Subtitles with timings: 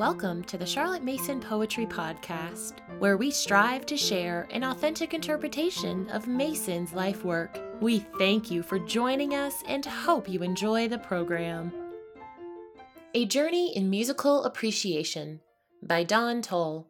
[0.00, 6.08] Welcome to the Charlotte Mason Poetry Podcast, where we strive to share an authentic interpretation
[6.08, 7.60] of Mason's life work.
[7.82, 11.70] We thank you for joining us and hope you enjoy the program.
[13.12, 15.40] A Journey in Musical Appreciation
[15.82, 16.88] by Dawn Toll.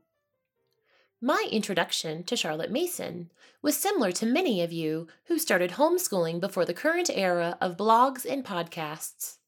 [1.20, 6.64] My introduction to Charlotte Mason was similar to many of you who started homeschooling before
[6.64, 9.38] the current era of blogs and podcasts.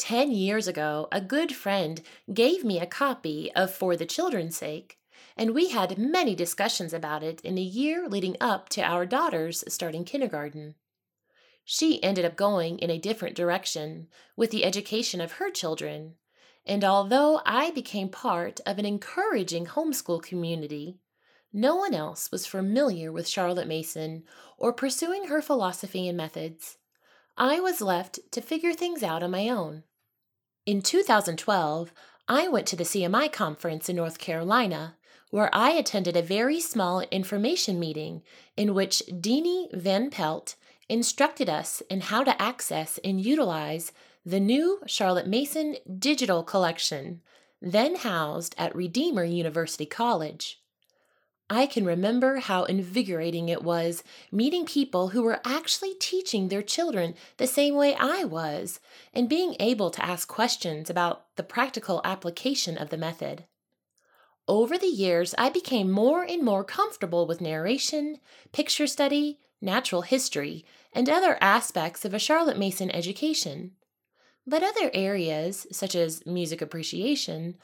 [0.00, 2.00] Ten years ago, a good friend
[2.32, 4.98] gave me a copy of For the Children's Sake,
[5.36, 9.62] and we had many discussions about it in the year leading up to our daughter's
[9.68, 10.74] starting kindergarten.
[11.66, 16.14] She ended up going in a different direction with the education of her children,
[16.64, 20.98] and although I became part of an encouraging homeschool community,
[21.52, 24.24] no one else was familiar with Charlotte Mason
[24.56, 26.78] or pursuing her philosophy and methods.
[27.36, 29.84] I was left to figure things out on my own.
[30.70, 31.92] In 2012,
[32.28, 34.94] I went to the CMI conference in North Carolina,
[35.30, 38.22] where I attended a very small information meeting
[38.56, 40.54] in which Deani Van Pelt
[40.88, 43.90] instructed us in how to access and utilize
[44.24, 47.20] the new Charlotte Mason digital collection,
[47.60, 50.62] then housed at Redeemer University College.
[51.52, 57.16] I can remember how invigorating it was meeting people who were actually teaching their children
[57.38, 58.78] the same way I was
[59.12, 63.46] and being able to ask questions about the practical application of the method.
[64.46, 68.20] Over the years, I became more and more comfortable with narration,
[68.52, 73.72] picture study, natural history, and other aspects of a Charlotte Mason education.
[74.46, 77.56] But other areas, such as music appreciation,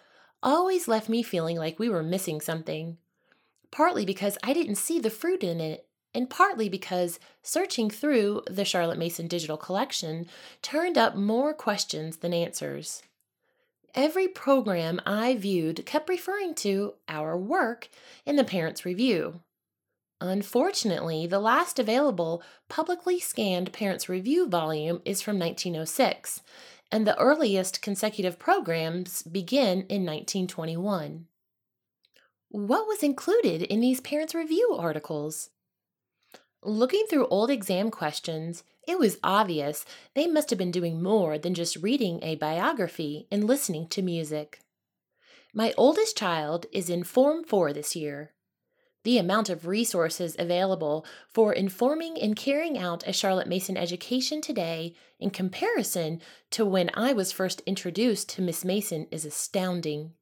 [0.43, 2.99] always left me feeling like we were missing something
[3.71, 8.65] partly because I didn't see the fruit in it, and partly because searching through the
[8.65, 10.27] Charlotte Mason digital collection
[10.63, 13.03] turned up more questions than answers.
[13.95, 17.89] Every program I viewed kept referring to our work
[18.25, 19.41] in the Parents' Review.
[20.21, 26.43] Unfortunately, the last available publicly scanned Parents' Review volume is from 1906,
[26.91, 31.27] and the earliest consecutive programs begin in 1921.
[32.57, 35.51] What was included in these parents' review articles?
[36.63, 39.85] Looking through old exam questions, it was obvious
[40.15, 44.61] they must have been doing more than just reading a biography and listening to music.
[45.53, 48.33] My oldest child is in Form 4 this year.
[49.05, 54.95] The amount of resources available for informing and carrying out a Charlotte Mason education today
[55.21, 56.23] in comparison
[56.53, 60.15] to when I was first introduced to Miss Mason is astounding.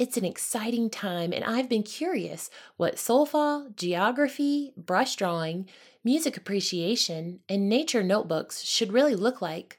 [0.00, 5.68] It's an exciting time, and I've been curious what solfa, geography, brush drawing,
[6.02, 9.78] music appreciation, and nature notebooks should really look like.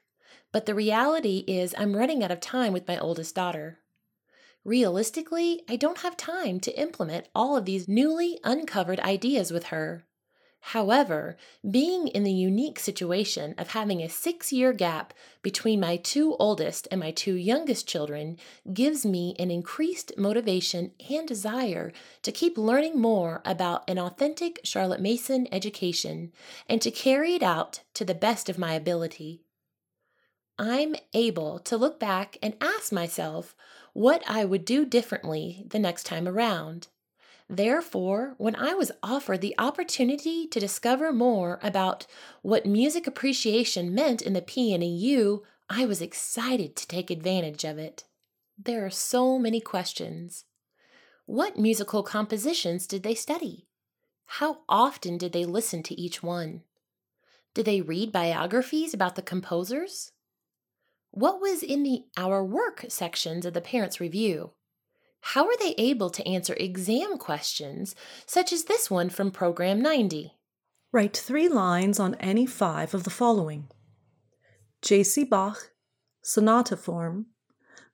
[0.51, 3.79] But the reality is, I'm running out of time with my oldest daughter.
[4.63, 10.05] Realistically, I don't have time to implement all of these newly uncovered ideas with her.
[10.65, 11.37] However,
[11.69, 15.11] being in the unique situation of having a six year gap
[15.41, 18.37] between my two oldest and my two youngest children
[18.71, 21.91] gives me an increased motivation and desire
[22.21, 26.31] to keep learning more about an authentic Charlotte Mason education
[26.69, 29.41] and to carry it out to the best of my ability.
[30.59, 33.55] I'm able to look back and ask myself
[33.93, 36.87] what I would do differently the next time around.
[37.53, 42.07] Therefore, when I was offered the opportunity to discover more about
[42.43, 48.05] what music appreciation meant in the PNEU, I was excited to take advantage of it.
[48.57, 50.45] There are so many questions.
[51.25, 53.67] What musical compositions did they study?
[54.27, 56.61] How often did they listen to each one?
[57.53, 60.13] Did they read biographies about the composers?
[61.09, 64.51] What was in the Our Work sections of the Parents' Review?
[65.21, 67.95] How are they able to answer exam questions
[68.25, 70.33] such as this one from Program 90?
[70.91, 73.69] Write three lines on any five of the following
[74.81, 75.23] J.C.
[75.23, 75.71] Bach,
[76.21, 77.27] Sonata Form,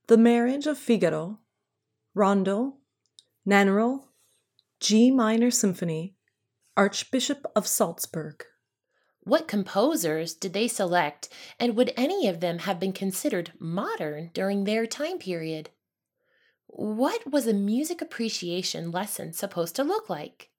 [0.08, 1.40] The Marriage of Figaro,
[2.16, 2.78] Rondo,
[3.48, 4.06] Nannerl,
[4.80, 6.16] G minor Symphony,
[6.76, 8.46] Archbishop of Salzburg.
[9.22, 11.28] What composers did they select,
[11.60, 15.70] and would any of them have been considered modern during their time period?
[16.78, 20.52] What was a music appreciation lesson supposed to look like?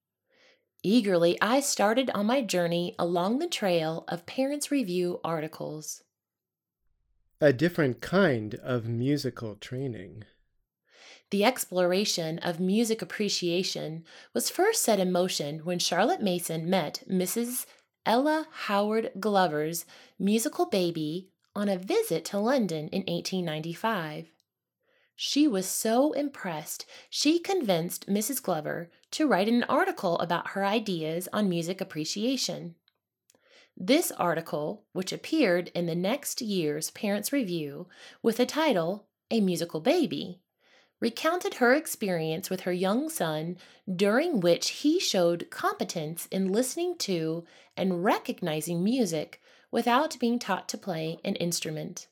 [0.82, 6.02] Eagerly, I started on my journey along the trail of Parents' Review articles.
[7.40, 10.24] A different kind of musical training.
[11.30, 14.02] The exploration of music appreciation
[14.34, 17.64] was first set in motion when Charlotte Mason met Mrs.
[18.04, 19.86] Ella Howard Glover's
[20.18, 24.32] musical baby on a visit to London in 1895.
[25.20, 28.40] She was so impressed, she convinced Mrs.
[28.40, 32.76] Glover to write an article about her ideas on music appreciation.
[33.76, 37.88] This article, which appeared in the next year's Parents' Review
[38.22, 40.38] with the title A Musical Baby,
[41.00, 43.56] recounted her experience with her young son,
[43.92, 47.44] during which he showed competence in listening to
[47.76, 49.42] and recognizing music
[49.72, 52.06] without being taught to play an instrument.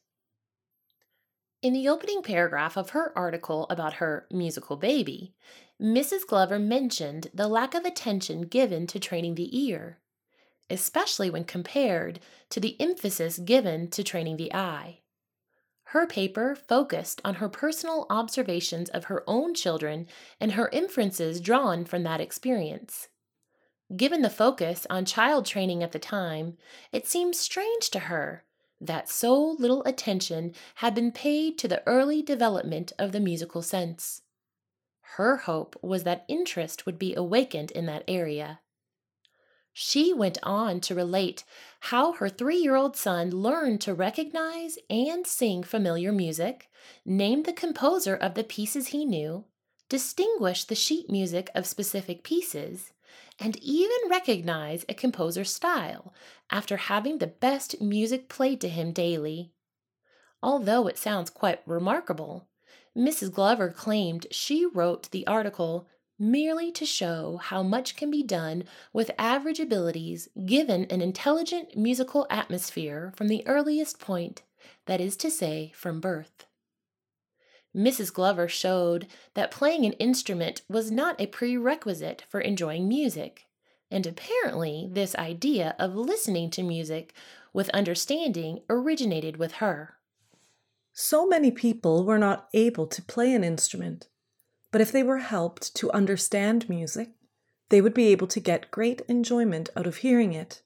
[1.62, 5.34] In the opening paragraph of her article about her musical baby,
[5.80, 6.26] Mrs.
[6.26, 9.98] Glover mentioned the lack of attention given to training the ear,
[10.68, 12.20] especially when compared
[12.50, 15.00] to the emphasis given to training the eye.
[15.90, 20.08] Her paper focused on her personal observations of her own children
[20.40, 23.08] and her inferences drawn from that experience.
[23.96, 26.58] Given the focus on child training at the time,
[26.92, 28.44] it seems strange to her
[28.81, 34.23] that so little attention had been paid to the early development of the musical sense.
[35.17, 38.61] Her hope was that interest would be awakened in that area.
[39.73, 41.44] She went on to relate
[41.81, 46.70] how her three year old son learned to recognize and sing familiar music,
[47.05, 49.44] name the composer of the pieces he knew,
[49.88, 52.93] distinguish the sheet music of specific pieces,
[53.38, 56.12] and even recognize a composer's style
[56.50, 59.52] after having the best music played to him daily.
[60.42, 62.48] Although it sounds quite remarkable,
[62.96, 63.32] Mrs.
[63.32, 65.86] Glover claimed she wrote the article
[66.18, 72.26] merely to show how much can be done with average abilities given an intelligent musical
[72.30, 74.42] atmosphere from the earliest point,
[74.86, 76.46] that is to say, from birth.
[77.76, 78.12] Mrs.
[78.12, 83.44] Glover showed that playing an instrument was not a prerequisite for enjoying music,
[83.90, 87.12] and apparently this idea of listening to music
[87.52, 89.99] with understanding originated with her.
[90.94, 94.08] So many people were not able to play an instrument,
[94.73, 97.11] but if they were helped to understand music,
[97.69, 100.62] they would be able to get great enjoyment out of hearing it.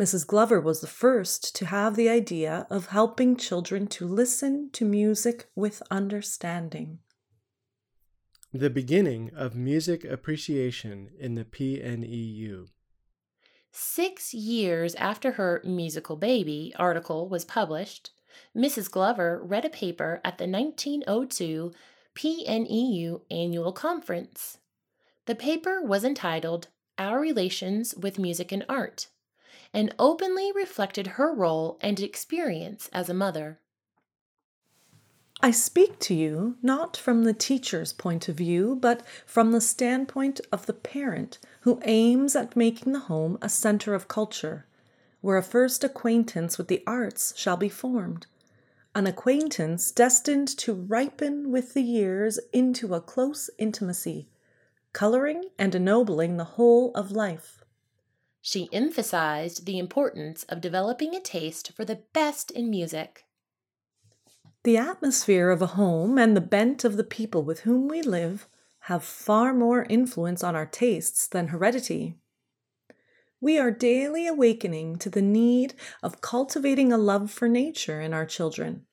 [0.00, 0.26] Mrs.
[0.26, 5.50] Glover was the first to have the idea of helping children to listen to music
[5.54, 7.00] with understanding.
[8.50, 12.68] The beginning of music appreciation in the PNEU.
[13.72, 18.12] Six years after her Musical Baby article was published,
[18.56, 18.90] Mrs.
[18.90, 21.72] Glover read a paper at the 1902
[22.14, 24.56] PNEU Annual Conference.
[25.26, 29.08] The paper was entitled Our Relations with Music and Art
[29.72, 33.60] and openly reflected her role and experience as a mother.
[35.42, 40.40] I speak to you not from the teacher's point of view, but from the standpoint
[40.52, 44.66] of the parent who aims at making the home a center of culture,
[45.22, 48.26] where a first acquaintance with the arts shall be formed,
[48.94, 54.28] an acquaintance destined to ripen with the years into a close intimacy,
[54.92, 57.59] coloring and ennobling the whole of life.
[58.42, 63.26] She emphasized the importance of developing a taste for the best in music.
[64.64, 68.48] The atmosphere of a home and the bent of the people with whom we live
[68.84, 72.16] have far more influence on our tastes than heredity.
[73.40, 78.26] We are daily awakening to the need of cultivating a love for nature in our
[78.26, 78.86] children,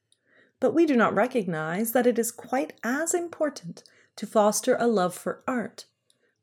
[0.59, 3.83] but we do not recognize that it is quite as important
[4.15, 5.85] to foster a love for art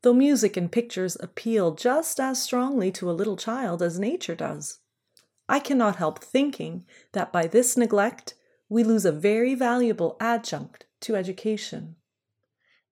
[0.05, 4.77] though music and pictures appeal just as strongly to a little child as nature does.
[5.49, 8.35] I cannot help thinking that by this neglect
[8.69, 11.95] we lose a very valuable adjunct to education.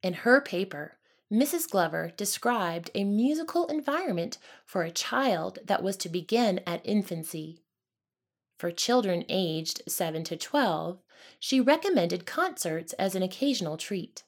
[0.01, 0.97] In her paper,
[1.31, 1.69] Mrs.
[1.69, 7.61] Glover described a musical environment for a child that was to begin at infancy.
[8.57, 10.97] For children aged 7 to 12,
[11.39, 14.23] she recommended concerts as an occasional treat.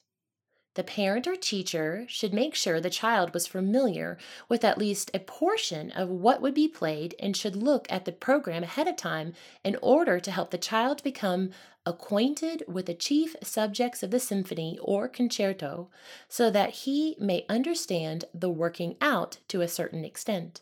[0.76, 5.18] The parent or teacher should make sure the child was familiar with at least a
[5.18, 9.32] portion of what would be played and should look at the program ahead of time
[9.64, 11.50] in order to help the child become
[11.86, 15.88] acquainted with the chief subjects of the symphony or concerto
[16.28, 20.60] so that he may understand the working out to a certain extent.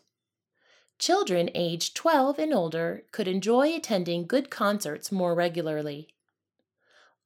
[0.97, 6.14] Children aged 12 and older could enjoy attending good concerts more regularly.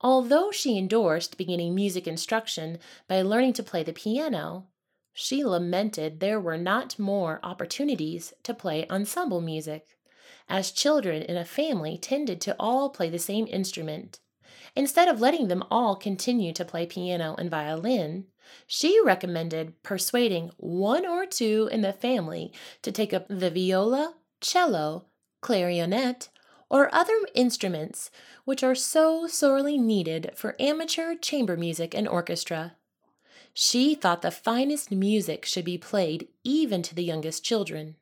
[0.01, 4.67] Although she endorsed beginning music instruction by learning to play the piano,
[5.13, 9.97] she lamented there were not more opportunities to play ensemble music,
[10.47, 14.19] as children in a family tended to all play the same instrument.
[14.75, 18.25] Instead of letting them all continue to play piano and violin,
[18.65, 25.05] she recommended persuading one or two in the family to take up the viola, cello,
[25.41, 26.29] clarionet,
[26.69, 28.11] or other instruments
[28.45, 32.75] which are so sorely needed for amateur chamber music and orchestra.
[33.53, 37.95] She thought the finest music should be played even to the youngest children.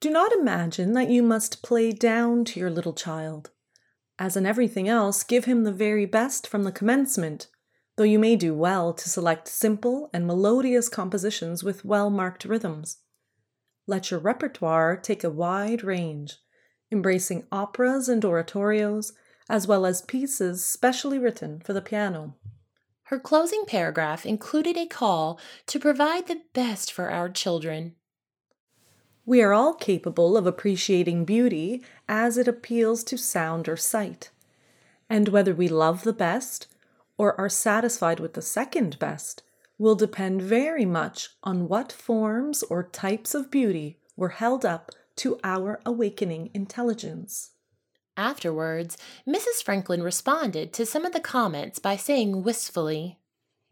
[0.00, 3.50] Do not imagine that you must play down to your little child.
[4.18, 7.48] As in everything else, give him the very best from the commencement,
[7.96, 12.98] though you may do well to select simple and melodious compositions with well marked rhythms.
[13.86, 16.38] Let your repertoire take a wide range,
[16.90, 19.12] embracing operas and oratorios,
[19.48, 22.34] as well as pieces specially written for the piano.
[23.04, 27.94] Her closing paragraph included a call to provide the best for our children.
[29.24, 34.30] We are all capable of appreciating beauty as it appeals to sound or sight.
[35.08, 36.66] And whether we love the best
[37.16, 39.42] or are satisfied with the second best
[39.78, 45.38] will depend very much on what forms or types of beauty were held up to
[45.42, 47.52] our awakening intelligence.
[48.16, 48.96] Afterwards,
[49.28, 49.62] Mrs.
[49.62, 53.18] Franklin responded to some of the comments by saying wistfully,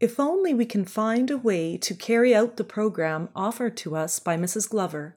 [0.01, 4.19] If only we can find a way to carry out the program offered to us
[4.19, 4.69] by Mrs.
[4.69, 5.17] Glover,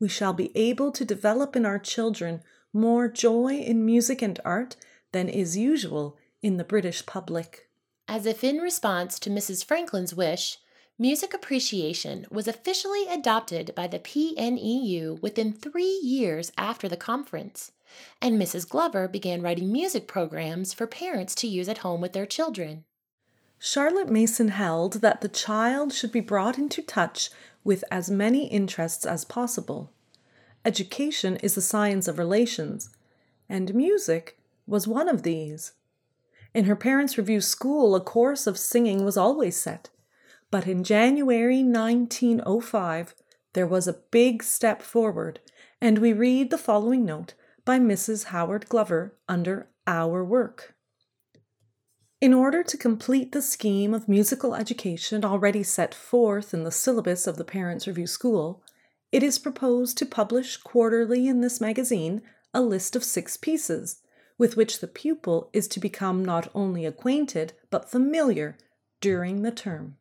[0.00, 2.42] we shall be able to develop in our children
[2.72, 4.76] more joy in music and art
[5.12, 7.68] than is usual in the British public.
[8.08, 9.64] As if in response to Mrs.
[9.64, 10.58] Franklin's wish,
[10.98, 17.72] music appreciation was officially adopted by the PNEU within three years after the conference,
[18.22, 18.68] and Mrs.
[18.68, 22.84] Glover began writing music programs for parents to use at home with their children.
[23.58, 27.30] Charlotte Mason held that the child should be brought into touch
[27.62, 29.92] with as many interests as possible.
[30.64, 32.90] Education is the science of relations,
[33.48, 35.72] and music was one of these.
[36.54, 39.90] In her Parents' Review School, a course of singing was always set,
[40.50, 43.14] but in January 1905,
[43.54, 45.40] there was a big step forward,
[45.80, 47.34] and we read the following note
[47.64, 48.24] by Mrs.
[48.26, 50.74] Howard Glover under Our Work.
[52.20, 57.26] In order to complete the scheme of musical education already set forth in the syllabus
[57.26, 58.62] of the Parents' Review School,
[59.12, 62.22] it is proposed to publish quarterly in this magazine
[62.54, 64.00] a list of six pieces,
[64.38, 68.56] with which the pupil is to become not only acquainted but familiar
[69.00, 69.96] during the term.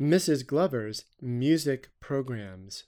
[0.00, 0.46] Mrs.
[0.46, 2.84] Glover's music programs.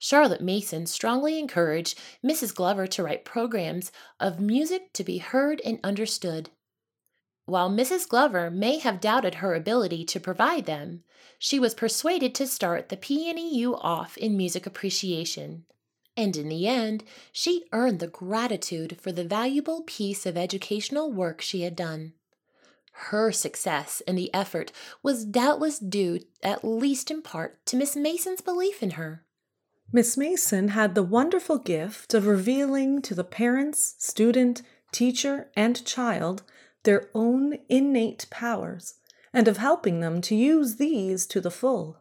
[0.00, 2.52] Charlotte Mason strongly encouraged Mrs.
[2.52, 6.50] Glover to write programs of music to be heard and understood.
[7.46, 8.08] While Mrs.
[8.08, 11.04] Glover may have doubted her ability to provide them,
[11.38, 15.64] she was persuaded to start the PNEU off in music appreciation.
[16.16, 21.40] And in the end, she earned the gratitude for the valuable piece of educational work
[21.40, 22.14] she had done.
[22.96, 24.72] Her success in the effort
[25.02, 29.24] was doubtless due, at least in part, to Miss Mason's belief in her.
[29.92, 36.42] Miss Mason had the wonderful gift of revealing to the parents, student, teacher, and child
[36.84, 38.94] their own innate powers
[39.32, 42.00] and of helping them to use these to the full.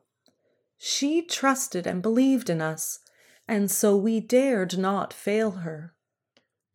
[0.77, 2.99] She trusted and believed in us,
[3.47, 5.92] and so we dared not fail her.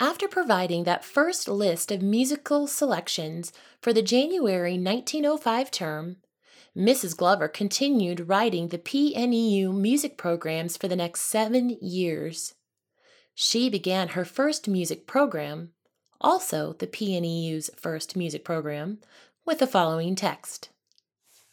[0.01, 3.53] After providing that first list of musical selections
[3.83, 6.17] for the January 1905 term,
[6.77, 7.17] Mrs.
[7.17, 12.55] Glover continued writing the PNEU music programs for the next seven years.
[13.35, 15.71] She began her first music program,
[16.21, 18.99] also the PNEU's first music program,
[19.45, 20.69] with the following text.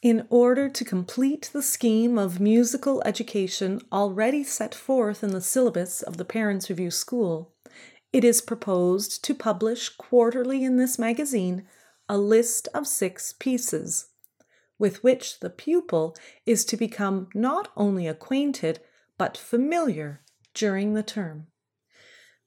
[0.03, 6.03] In order to complete the scheme of musical education already set forth in the syllabus
[6.03, 7.54] of the Parents' Review School,
[8.15, 11.67] it is proposed to publish quarterly in this magazine
[12.07, 14.07] a list of six pieces,
[14.79, 18.79] with which the pupil is to become not only acquainted
[19.17, 20.21] but familiar
[20.53, 21.47] during the term.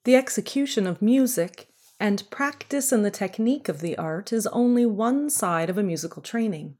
[0.04, 1.68] The execution of music
[2.00, 6.22] and practice in the technique of the art is only one side of a musical
[6.22, 6.78] training.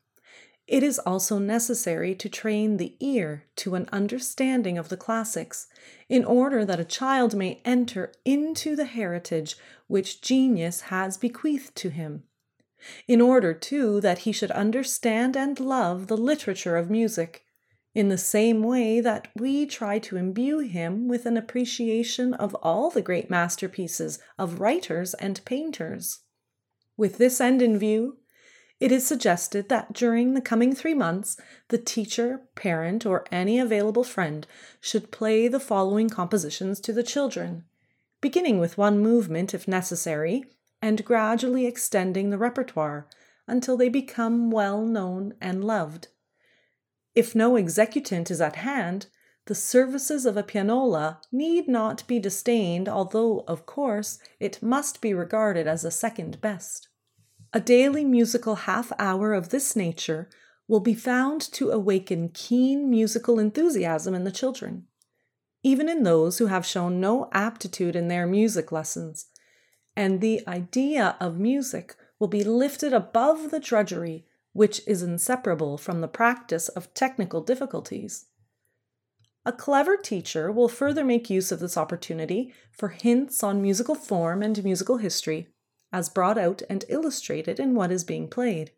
[0.69, 5.67] It is also necessary to train the ear to an understanding of the classics
[6.11, 9.57] in order that a child may enter into the heritage
[9.87, 12.25] which genius has bequeathed to him.
[13.09, 17.45] In order, too, that he should understand and love the literature of music,
[17.95, 22.91] in the same way that we try to imbue him with an appreciation of all
[22.91, 26.21] the great masterpieces of writers and painters.
[26.95, 28.19] With this end in view,
[28.81, 31.37] it is suggested that during the coming three months,
[31.69, 34.47] the teacher, parent, or any available friend
[34.81, 37.65] should play the following compositions to the children,
[38.21, 40.45] beginning with one movement if necessary,
[40.81, 43.09] and gradually extending the repertoire
[43.49, 46.09] until they become well known and loved.
[47.15, 49.07] If no executant is at hand,
[49.47, 55.15] the services of a pianola need not be disdained, although, of course, it must be
[55.15, 56.88] regarded as a second best.
[57.53, 60.29] A daily musical half hour of this nature
[60.67, 64.87] will be found to awaken keen musical enthusiasm in the children,
[65.63, 69.27] even in those who have shown no aptitude in their music lessons,
[69.97, 76.01] and the idea of music will be lifted above the drudgery which is inseparable from
[76.01, 78.27] the practice of technical difficulties.
[79.47, 84.43] A clever teacher will further make use of this opportunity for hints on musical form
[84.43, 85.49] and musical history,
[85.93, 88.73] as brought out and illustrated in what is being played.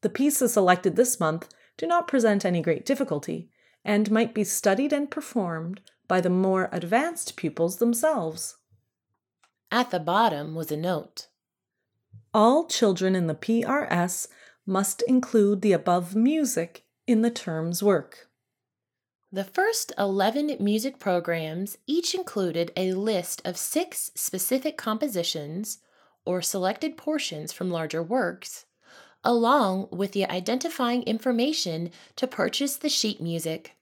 [0.00, 3.50] The pieces selected this month do not present any great difficulty,
[3.84, 8.56] and might be studied and performed by the more advanced pupils themselves.
[9.70, 11.28] At the bottom was a note.
[12.32, 14.28] All children in the PRS
[14.66, 18.28] must include the above music in the term's work.
[19.30, 25.78] The first 11 music programs each included a list of six specific compositions
[26.24, 28.66] or selected portions from larger works
[29.24, 33.76] along with the identifying information to purchase the sheet music.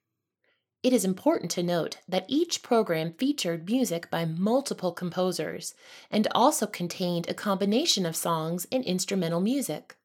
[0.83, 5.75] It is important to note that each program featured music by multiple composers
[6.11, 9.97] and also contained a combination of songs and instrumental music.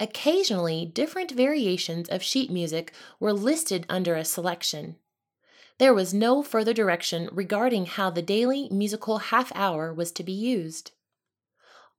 [0.00, 4.96] Occasionally, different variations of sheet music were listed under a selection.
[5.78, 10.32] There was no further direction regarding how the daily musical half hour was to be
[10.32, 10.92] used.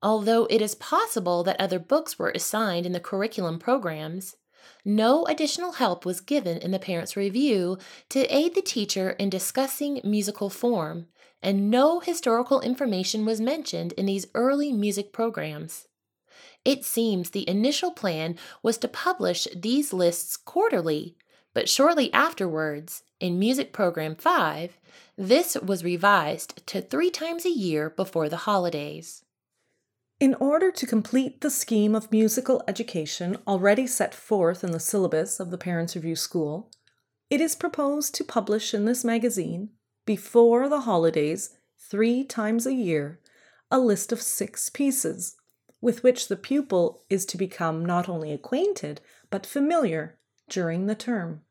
[0.01, 4.37] Although it is possible that other books were assigned in the curriculum programs,
[4.85, 7.77] no additional help was given in the parent's review
[8.09, 11.07] to aid the teacher in discussing musical form,
[11.41, 15.87] and no historical information was mentioned in these early music programs.
[16.63, 21.15] It seems the initial plan was to publish these lists quarterly,
[21.53, 24.77] but shortly afterwards, in Music Program 5,
[25.17, 29.23] this was revised to three times a year before the holidays.
[30.19, 35.39] In order to complete the scheme of musical education already set forth in the syllabus
[35.39, 36.69] of the Parents Review School,
[37.29, 39.69] it is proposed to publish in this magazine,
[40.05, 43.21] before the holidays, three times a year,
[43.71, 45.38] a list of six pieces,
[45.79, 51.43] with which the pupil is to become not only acquainted, but familiar during the term.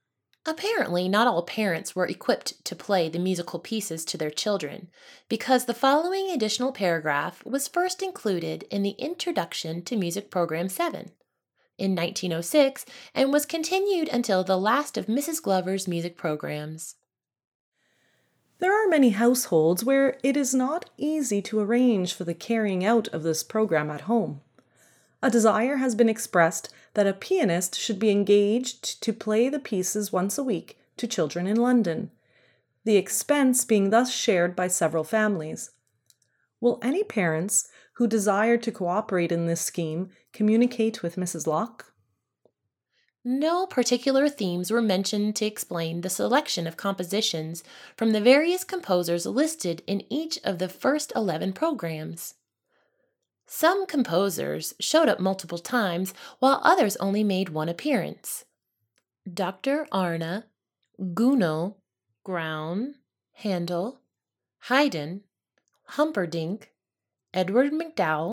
[0.49, 4.89] Apparently, not all parents were equipped to play the musical pieces to their children,
[5.29, 11.11] because the following additional paragraph was first included in the Introduction to Music Program 7
[11.77, 15.43] in 1906 and was continued until the last of Mrs.
[15.43, 16.95] Glover's music programs.
[18.59, 23.07] There are many households where it is not easy to arrange for the carrying out
[23.09, 24.41] of this program at home
[25.23, 30.13] a desire has been expressed that a pianist should be engaged to play the pieces
[30.13, 32.11] once a week to children in London,
[32.85, 35.73] the expense being thus shared by several families.
[36.61, 41.47] Will any parents who desire to cooperate in this scheme communicate with Mrs.
[41.47, 41.93] Locke?
[43.25, 47.63] No particular themes were mentioned to explain the selection of compositions
[47.97, 52.35] from the various composers listed in each of the first 11 programs.
[53.51, 58.45] Some composers showed up multiple times, while others only made one appearance.
[59.33, 59.87] Dr.
[59.91, 60.45] Arne,
[61.01, 61.77] Gounod,
[62.27, 62.97] Graun,
[63.33, 64.01] Handel,
[64.69, 65.23] Haydn,
[65.87, 66.73] Humperdinck,
[67.33, 68.33] Edward MacDowell,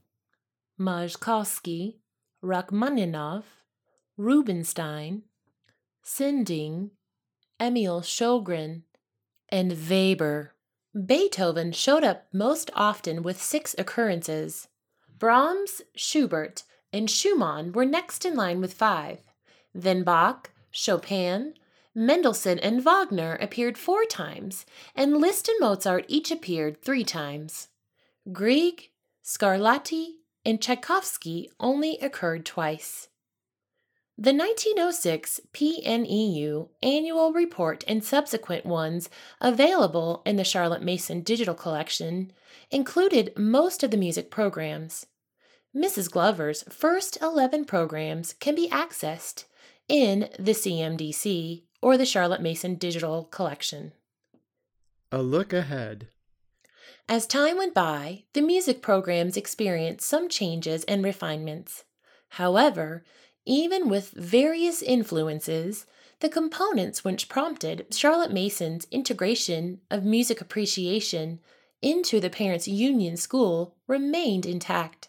[0.77, 1.95] Moszkowski,
[2.43, 3.45] Rachmaninoff,
[4.17, 5.21] Rubinstein,
[6.03, 6.91] Sinding,
[7.57, 8.81] Emil Sjögren,
[9.47, 10.55] and Weber.
[10.93, 14.67] Beethoven showed up most often with six occurrences.
[15.17, 19.19] Brahms, Schubert, and Schumann were next in line with five.
[19.73, 21.53] Then Bach, Chopin,
[21.93, 27.69] Mendelssohn, and Wagner appeared four times, and Liszt and Mozart each appeared three times.
[28.31, 28.89] Grieg,
[29.23, 33.07] Scarlatti, and Tchaikovsky only occurred twice.
[34.17, 39.09] The 1906 PNEU annual report and subsequent ones
[39.41, 42.31] available in the Charlotte Mason Digital Collection
[42.71, 45.05] included most of the music programs.
[45.75, 46.09] Mrs.
[46.09, 49.45] Glover's first 11 programs can be accessed
[49.87, 53.91] in the CMDC or the Charlotte Mason Digital Collection.
[55.11, 56.07] A look ahead.
[57.07, 61.83] As time went by, the music programs experienced some changes and refinements.
[62.29, 63.03] However,
[63.45, 65.85] even with various influences,
[66.21, 71.39] the components which prompted Charlotte Mason's integration of music appreciation
[71.85, 75.07] into the Parents Union School remained intact.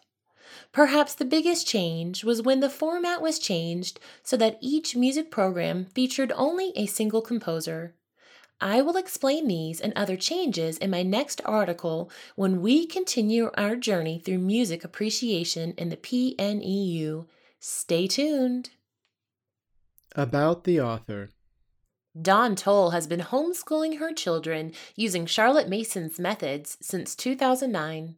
[0.73, 5.87] Perhaps the biggest change was when the format was changed so that each music program
[5.87, 7.95] featured only a single composer.
[8.61, 13.75] I will explain these and other changes in my next article when we continue our
[13.77, 17.27] journey through music appreciation in the PNEU.
[17.59, 18.71] Stay tuned.
[20.15, 21.31] About the author.
[22.21, 28.17] Dawn Toll has been homeschooling her children using Charlotte Mason's methods since 2009.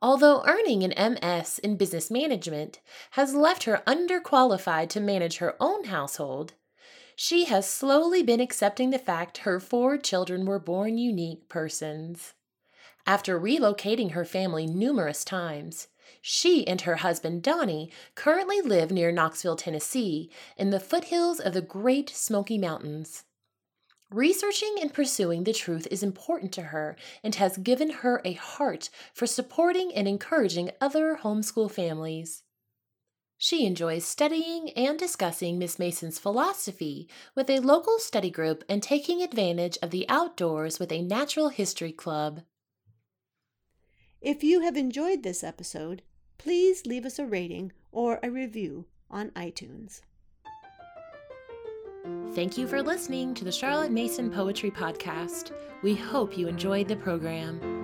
[0.00, 2.80] Although earning an MS in business management
[3.12, 6.54] has left her underqualified to manage her own household,
[7.14, 12.34] she has slowly been accepting the fact her four children were born unique persons.
[13.06, 15.86] After relocating her family numerous times,
[16.20, 21.62] she and her husband Donnie currently live near Knoxville, Tennessee, in the foothills of the
[21.62, 23.24] Great Smoky Mountains.
[24.10, 28.90] Researching and pursuing the truth is important to her and has given her a heart
[29.14, 32.42] for supporting and encouraging other homeschool families.
[33.38, 39.22] She enjoys studying and discussing Miss Mason's philosophy with a local study group and taking
[39.22, 42.42] advantage of the outdoors with a natural history club.
[44.22, 46.02] If you have enjoyed this episode,
[46.38, 50.00] please leave us a rating or a review on iTunes.
[52.32, 55.50] Thank you for listening to the Charlotte Mason Poetry Podcast.
[55.82, 57.81] We hope you enjoyed the program.